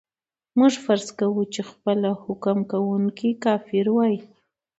موږ 0.59 0.73
فرض 0.85 1.07
کوو 1.19 1.43
چې 1.53 1.61
خپله 1.69 2.09
حکم 2.23 2.57
کوونکی 2.71 3.29
کافر 3.45 3.85
وای. 3.95 4.15